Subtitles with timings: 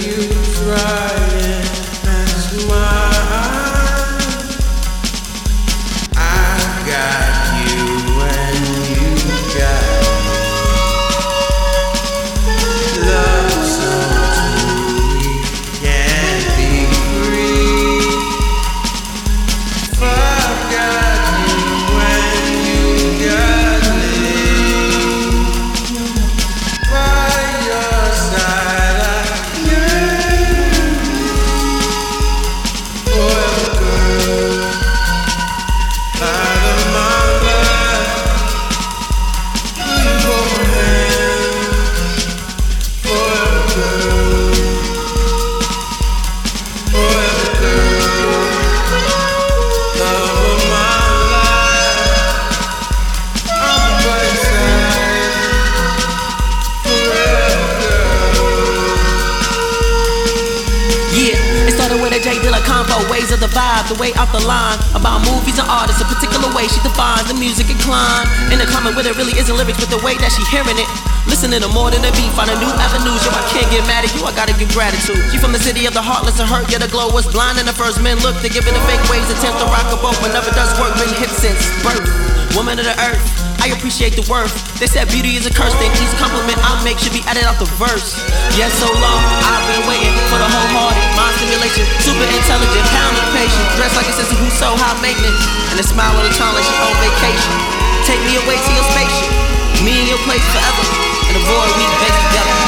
[0.00, 1.01] you cry.
[66.62, 68.22] Way she defines the music incline.
[68.54, 70.86] In the climate where there really isn't lyrics, but the way that she hearing it.
[71.26, 73.18] Listening to more than a beat, finding new avenues.
[73.26, 75.18] Yo, I can't get mad at you, I gotta give gratitude.
[75.34, 77.58] She from the city of the heartless and hurt, yet the glow was blind.
[77.58, 79.98] And the first men look to give it a fake ways, attempt to rock a
[79.98, 80.94] boat, but never does work.
[81.02, 82.06] Been hit since birth.
[82.54, 83.26] Woman of the earth,
[83.62, 84.50] I appreciate the worth.
[84.82, 87.62] They said beauty is a curse, then each compliment I make should be added off
[87.62, 88.18] the verse.
[88.58, 91.86] Yes, so long, I've been waiting for the wholehearted mind stimulation.
[92.02, 95.46] Super intelligent, pound of patience, dressed like a sister who's so high maintenance.
[95.70, 97.54] And a smile on the tongue like she on vacation.
[98.02, 99.30] Take me away to your spaceship,
[99.86, 100.84] me and your place forever,
[101.30, 102.61] and avoid we base together.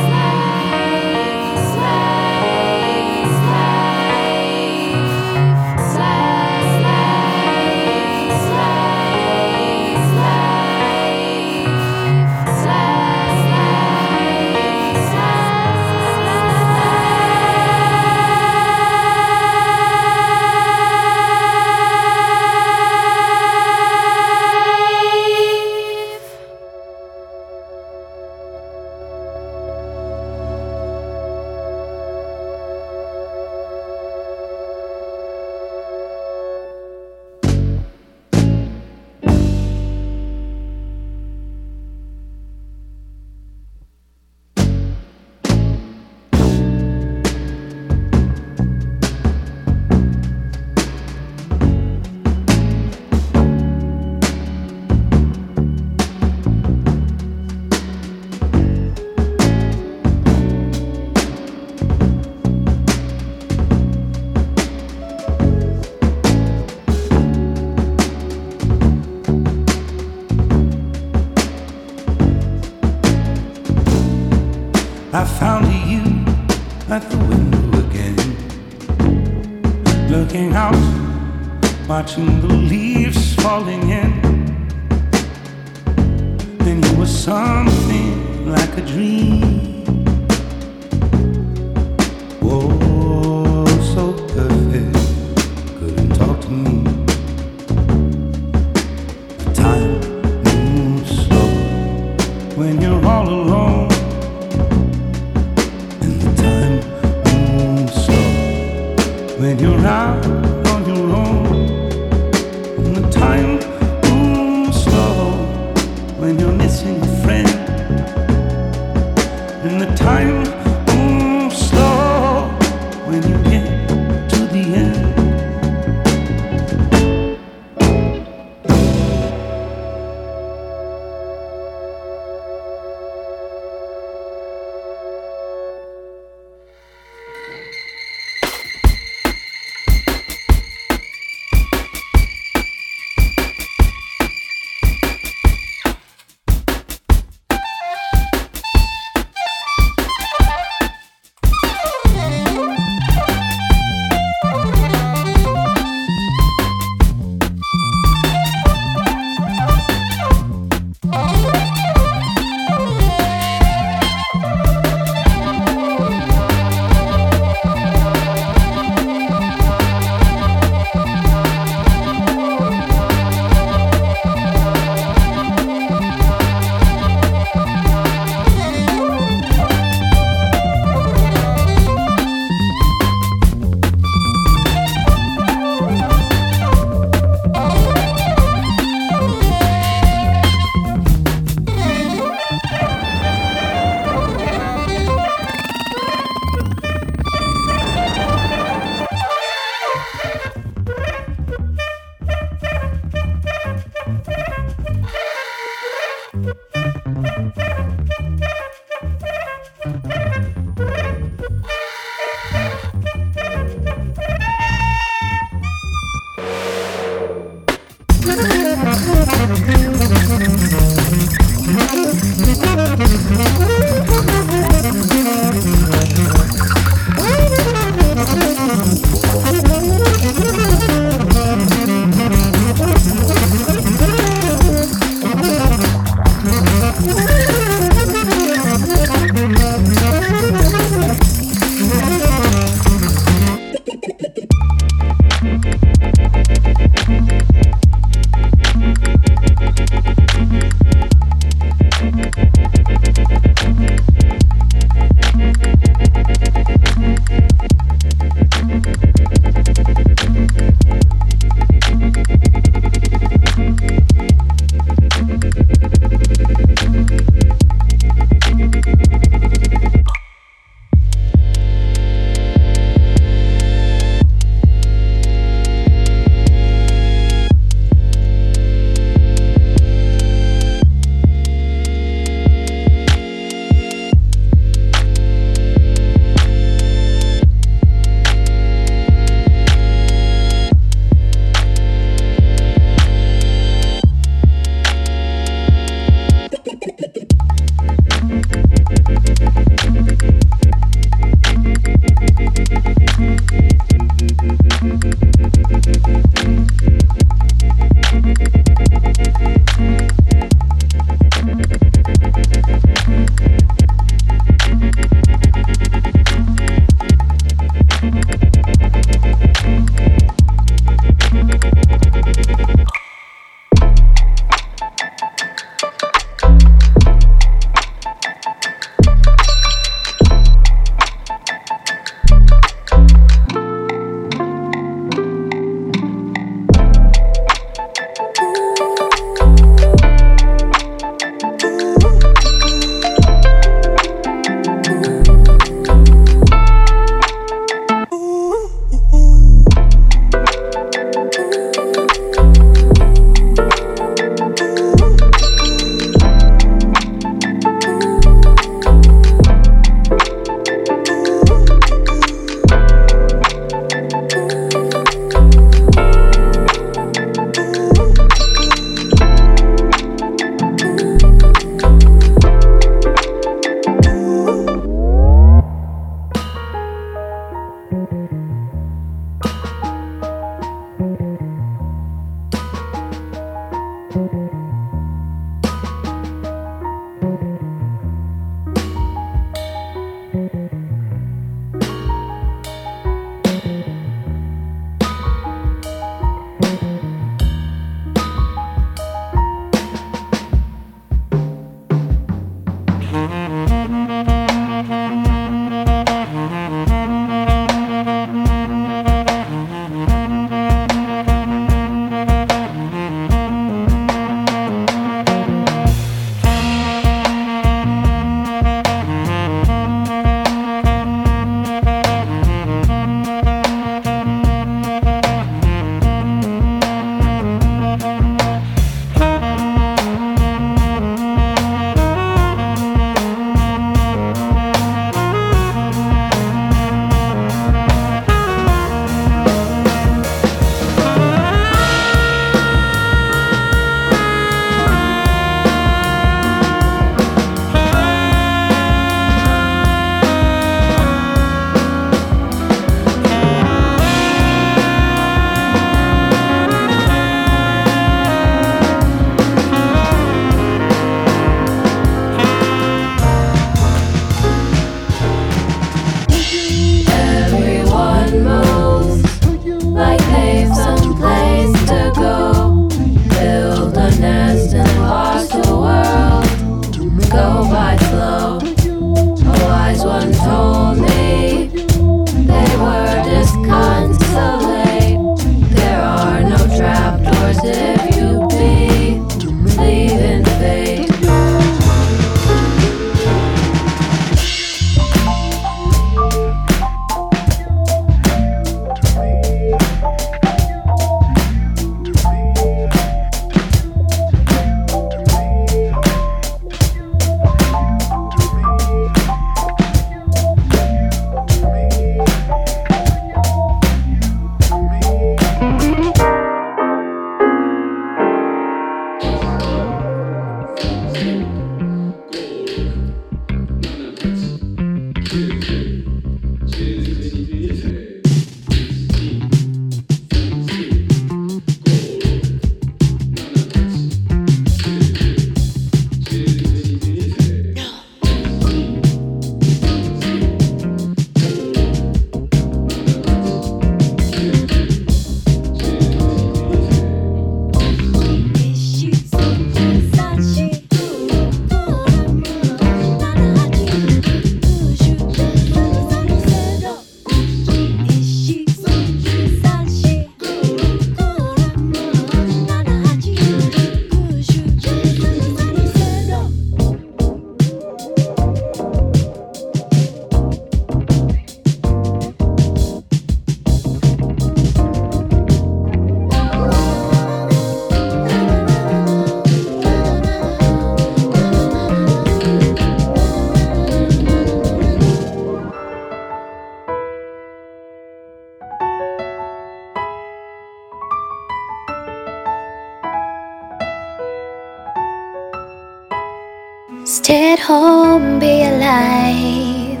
[597.28, 600.00] Stay at home, be alive.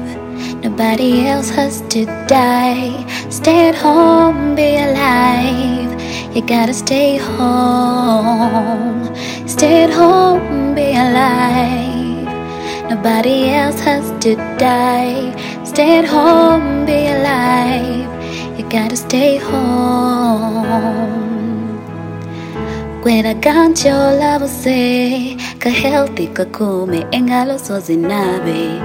[0.64, 3.04] Nobody else has to die.
[3.28, 5.92] Stay at home, be alive.
[6.34, 9.14] You gotta stay home.
[9.46, 12.24] Stay at home, be alive.
[12.88, 15.28] Nobody else has to die.
[15.64, 18.08] Stay at home, be alive.
[18.58, 21.27] You gotta stay home.
[23.02, 28.80] Kwera gancho labuse ka healthy ka kume engalo so zinabe.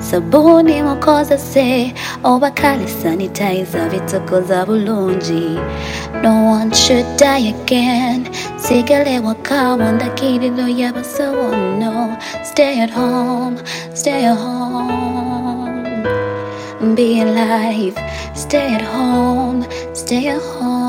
[0.00, 1.92] Sabuni mukoza se
[2.24, 5.58] obakali sanitizer bitukoza bulungi
[6.22, 8.24] no one should die again.
[8.56, 11.48] Sigale wakawa ndakiriro y'abasawo
[11.80, 12.16] no.
[12.44, 13.56] Stay at home
[13.94, 15.84] stay at home.
[16.94, 17.96] Be alive
[18.34, 20.87] stay at home stay at home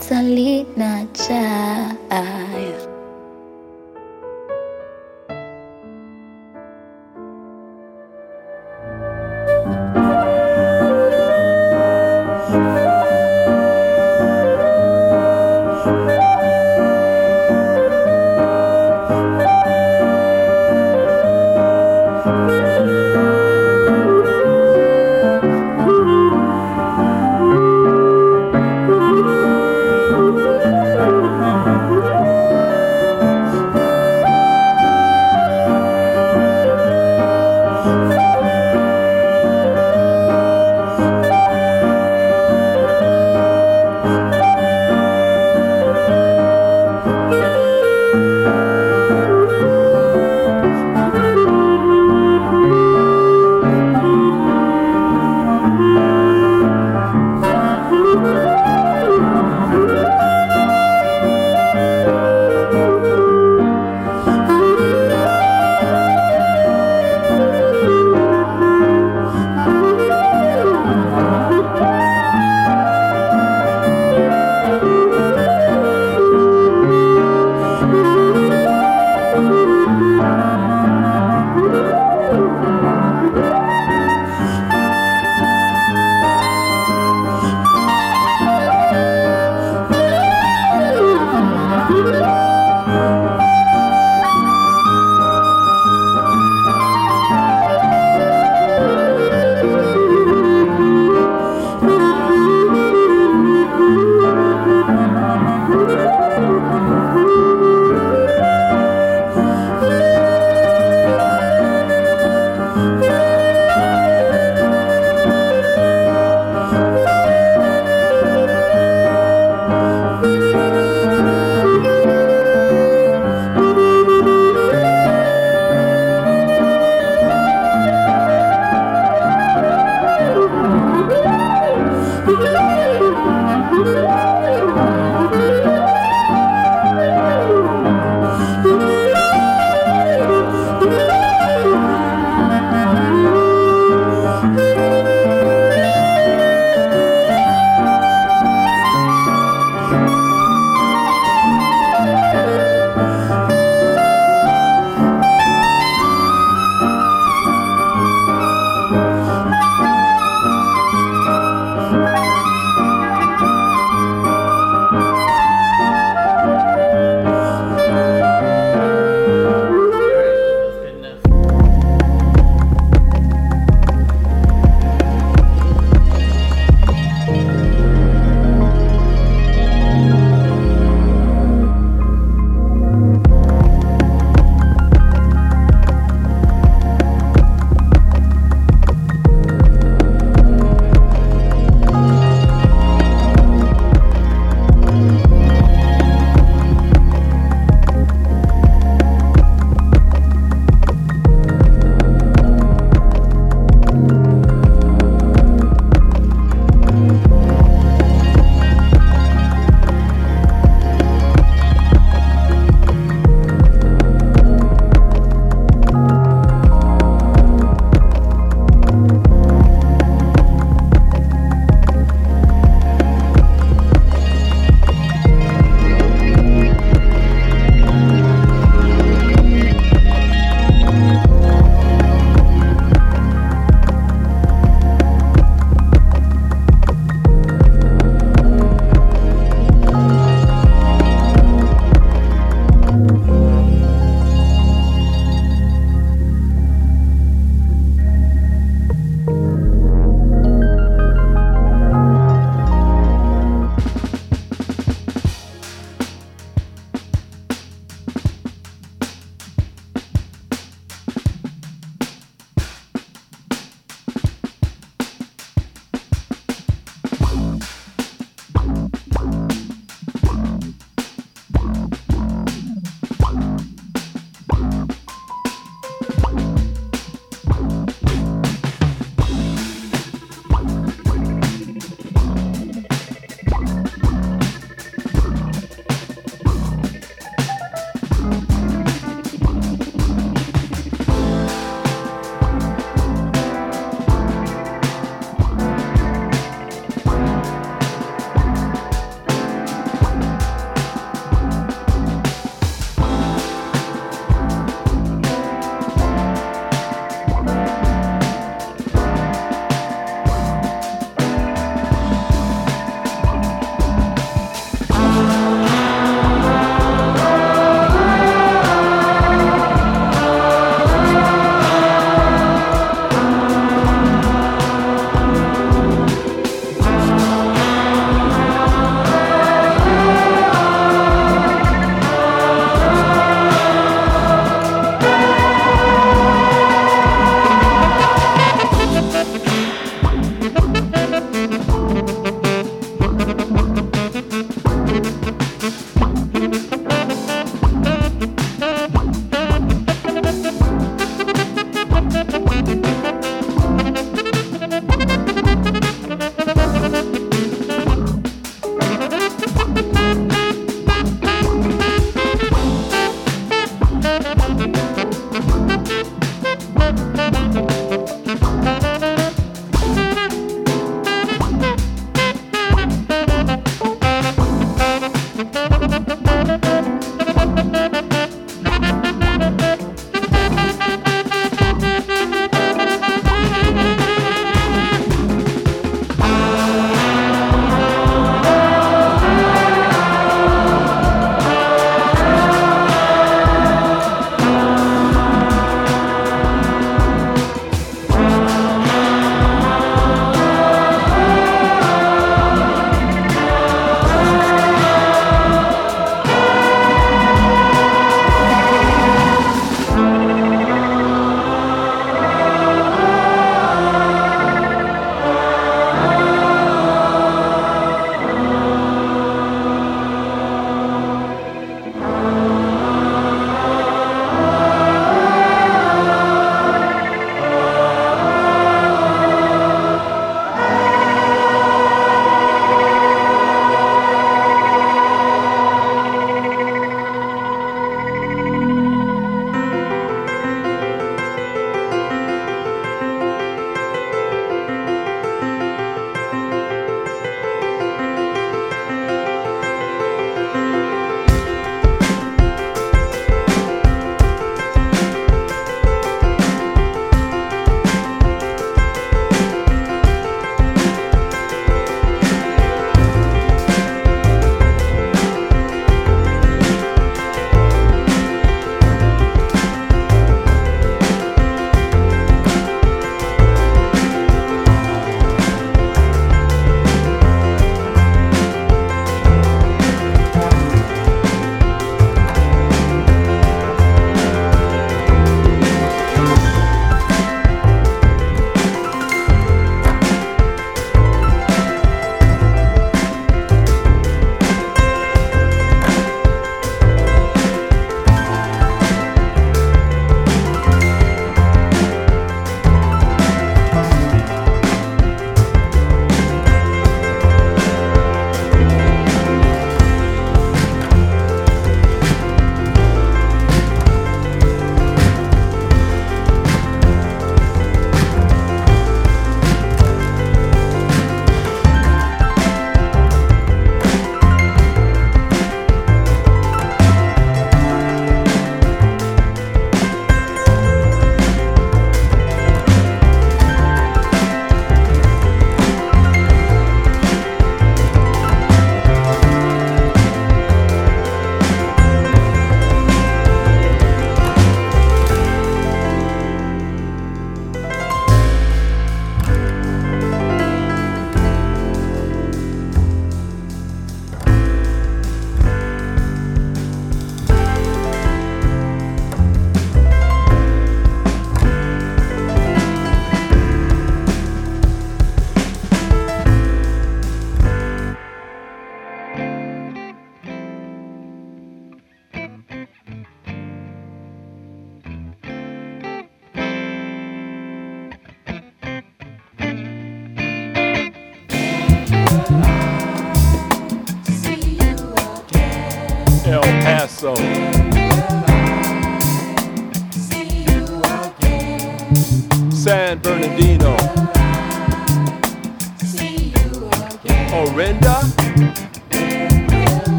[0.00, 2.47] It's a Lina child.